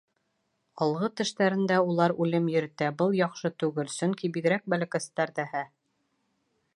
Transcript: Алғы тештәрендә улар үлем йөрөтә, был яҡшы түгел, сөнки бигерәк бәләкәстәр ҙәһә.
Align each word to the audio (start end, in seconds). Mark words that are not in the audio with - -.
Алғы 0.85 1.09
тештәрендә 1.19 1.77
улар 1.89 2.15
үлем 2.25 2.47
йөрөтә, 2.55 2.89
был 3.03 3.13
яҡшы 3.19 3.53
түгел, 3.65 3.93
сөнки 3.99 4.31
бигерәк 4.39 4.65
бәләкәстәр 4.75 5.35
ҙәһә. 5.41 5.63